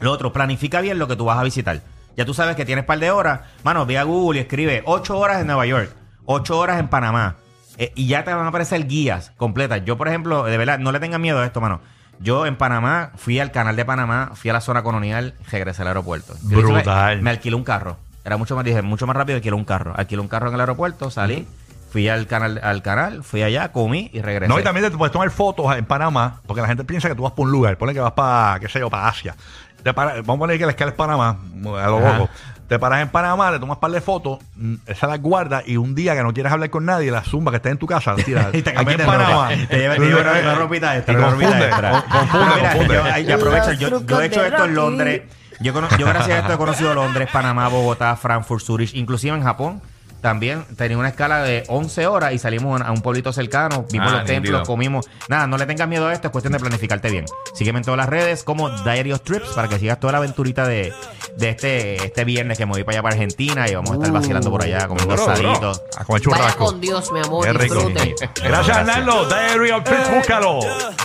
Lo 0.00 0.10
otro, 0.12 0.32
planifica 0.32 0.80
bien 0.80 0.98
lo 0.98 1.06
que 1.08 1.16
tú 1.16 1.24
vas 1.24 1.38
a 1.38 1.42
visitar. 1.44 1.80
Ya 2.16 2.24
tú 2.24 2.34
sabes 2.34 2.56
que 2.56 2.64
tienes 2.64 2.84
par 2.84 2.98
de 2.98 3.10
horas. 3.10 3.40
Mano, 3.62 3.86
ve 3.86 3.98
a 3.98 4.02
Google 4.04 4.38
y 4.38 4.42
escribe 4.42 4.82
8 4.86 5.18
horas 5.18 5.40
en 5.40 5.46
Nueva 5.46 5.66
York, 5.66 5.90
8 6.26 6.58
horas 6.58 6.78
en 6.78 6.88
Panamá. 6.88 7.36
Eh, 7.78 7.90
y 7.96 8.06
ya 8.06 8.22
te 8.22 8.32
van 8.32 8.44
a 8.44 8.48
aparecer 8.50 8.86
guías 8.86 9.32
completas. 9.36 9.82
Yo, 9.84 9.96
por 9.96 10.06
ejemplo, 10.08 10.44
de 10.44 10.56
verdad, 10.56 10.78
no 10.78 10.92
le 10.92 11.00
tengan 11.00 11.20
miedo 11.20 11.40
a 11.40 11.46
esto, 11.46 11.60
mano. 11.60 11.80
Yo 12.20 12.46
en 12.46 12.56
Panamá 12.56 13.10
fui 13.16 13.40
al 13.40 13.50
canal 13.50 13.74
de 13.74 13.84
Panamá, 13.84 14.30
fui 14.34 14.48
a 14.50 14.52
la 14.52 14.60
zona 14.60 14.84
colonial, 14.84 15.34
regresé 15.50 15.82
al 15.82 15.88
aeropuerto. 15.88 16.34
Brutal. 16.42 17.20
Me 17.22 17.30
alquilé 17.30 17.56
un 17.56 17.64
carro. 17.64 17.96
Era 18.24 18.36
mucho 18.36 18.56
más, 18.56 18.64
dije, 18.64 18.82
mucho 18.82 19.06
más 19.06 19.16
rápido 19.16 19.36
alquilé 19.36 19.54
un 19.54 19.64
carro. 19.64 19.92
Alquilé 19.96 20.20
un 20.20 20.28
carro 20.28 20.48
en 20.48 20.54
el 20.54 20.60
aeropuerto, 20.60 21.10
salí, 21.10 21.46
fui 21.90 22.08
al 22.08 22.26
canal, 22.26 22.58
al 22.62 22.82
canal, 22.82 23.22
fui 23.22 23.42
allá, 23.42 23.70
comí 23.72 24.10
y 24.12 24.20
regresé. 24.22 24.48
No, 24.48 24.58
y 24.58 24.62
también 24.62 24.90
te 24.90 24.96
puedes 24.96 25.12
tomar 25.12 25.30
fotos 25.30 25.76
en 25.76 25.84
Panamá, 25.84 26.40
porque 26.46 26.62
la 26.62 26.68
gente 26.68 26.84
piensa 26.84 27.08
que 27.08 27.14
tú 27.14 27.22
vas 27.22 27.32
por 27.32 27.46
un 27.46 27.52
lugar. 27.52 27.76
Ponle 27.76 27.92
que 27.94 28.00
vas 28.00 28.12
para, 28.12 28.58
qué 28.60 28.68
sé 28.68 28.80
yo, 28.80 28.88
para 28.90 29.08
Asia. 29.08 29.34
Te 29.82 29.92
para- 29.92 30.14
vamos 30.22 30.36
a 30.36 30.38
poner 30.38 30.58
que 30.58 30.64
la 30.64 30.70
escala 30.70 30.90
es 30.92 30.96
Panamá, 30.96 31.36
a 31.38 31.86
lo 31.88 31.98
Ajá. 31.98 32.18
loco. 32.18 32.30
Te 32.66 32.78
paras 32.78 33.02
en 33.02 33.10
Panamá, 33.10 33.50
le 33.50 33.58
tomas 33.58 33.76
par 33.76 33.90
de 33.90 34.00
fotos, 34.00 34.38
mm, 34.56 34.76
esa 34.86 35.06
las 35.06 35.20
guardas 35.20 35.62
y 35.68 35.76
un 35.76 35.94
día 35.94 36.14
que 36.16 36.22
no 36.22 36.32
quieres 36.32 36.50
hablar 36.50 36.70
con 36.70 36.86
nadie, 36.86 37.10
la 37.10 37.22
zumba 37.22 37.50
que 37.52 37.56
esté 37.58 37.68
en 37.68 37.76
tu 37.76 37.86
casa, 37.86 38.14
las 38.14 38.24
tiras. 38.24 38.46
Y 38.54 38.62
te 38.62 38.70
Aquí 38.70 38.76
cambias 38.78 39.00
en 39.00 39.06
Panamá. 39.06 39.26
ropa. 39.50 39.66
Te 39.68 39.76
llevas 39.78 39.98
te 39.98 40.04
llevas 40.06 40.22
una, 40.22 40.40
una 40.40 40.54
ropita 40.54 40.96
extra. 40.96 41.12
Y 41.12 41.16
una 41.18 41.28
ropita 41.30 41.50
confunde, 41.50 42.08
confunde, 42.08 42.54
mira, 42.56 42.72
confunde. 42.72 43.24
yo- 43.26 43.34
aprovecho, 43.34 43.72
yo, 43.74 43.88
he 44.20 44.26
hecho 44.26 44.40
de 44.42 44.48
esto 44.48 44.64
en. 44.64 44.74
Londres. 44.74 45.22
Yo, 45.60 45.72
cono- 45.72 45.88
yo 45.98 46.06
gracias 46.06 46.30
a 46.36 46.38
esto 46.40 46.52
he 46.54 46.56
conocido 46.58 46.94
Londres, 46.94 47.28
Panamá, 47.32 47.68
Bogotá, 47.68 48.16
Frankfurt, 48.16 48.62
Zurich, 48.64 48.94
inclusive 48.94 49.36
en 49.36 49.42
Japón. 49.42 49.80
También 50.20 50.64
tenía 50.78 50.96
una 50.96 51.08
escala 51.08 51.42
de 51.42 51.64
11 51.68 52.06
horas 52.06 52.32
y 52.32 52.38
salimos 52.38 52.80
a 52.80 52.90
un 52.92 53.02
pueblito 53.02 53.30
cercano, 53.30 53.84
vimos 53.92 54.08
Ah, 54.08 54.12
los 54.12 54.20
nítido. 54.22 54.34
templos, 54.40 54.66
comimos. 54.66 55.06
Nada, 55.28 55.46
no 55.46 55.58
le 55.58 55.66
tengas 55.66 55.86
miedo 55.86 56.06
a 56.08 56.14
esto, 56.14 56.28
es 56.28 56.32
cuestión 56.32 56.54
de 56.54 56.60
planificarte 56.60 57.10
bien. 57.10 57.26
Sígueme 57.52 57.80
en 57.80 57.84
todas 57.84 57.98
las 57.98 58.08
redes 58.08 58.42
como 58.42 58.70
Diary 58.70 59.12
of 59.12 59.20
Trips 59.20 59.48
para 59.50 59.68
que 59.68 59.78
sigas 59.78 60.00
toda 60.00 60.12
la 60.12 60.18
aventurita 60.18 60.66
de, 60.66 60.94
de 61.36 61.48
este, 61.50 62.02
este 62.06 62.24
viernes 62.24 62.56
que 62.56 62.64
me 62.64 62.72
voy 62.72 62.84
para 62.84 62.96
allá 62.96 63.02
para 63.02 63.14
Argentina 63.16 63.68
y 63.68 63.74
vamos 63.74 63.90
a 63.90 63.94
estar 63.96 64.10
vacilando 64.12 64.50
por 64.50 64.62
allá, 64.62 64.88
comiendo 64.88 65.14
Duro, 65.14 65.26
duro. 65.36 65.50
asaditos. 65.50 65.82
A 65.98 66.04
comer 66.06 66.22
Vaya 66.22 66.38
churrasco. 66.38 66.64
con 66.64 66.80
Dios, 66.80 67.12
mi 67.12 67.20
amor. 67.20 67.44
Qué 67.44 67.52
rico. 67.52 67.74
Disfrute. 67.90 68.14
Gracias, 68.44 68.76
Arnaldo. 68.78 69.26
Diary 69.28 69.70
of 69.72 69.84
Trips, 69.84 70.10
búscalo. 70.10 70.60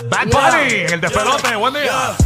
Bad 0.08 0.28
Bunny, 0.32 0.74
en 0.86 0.92
el 0.94 1.00
despelote. 1.02 1.56
Buen 1.56 1.74
día. 1.74 2.16